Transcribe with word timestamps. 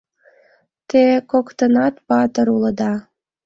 Те 0.89 1.03
коктынат 1.31 1.95
патыр 2.07 2.47
улыда... 2.55 2.93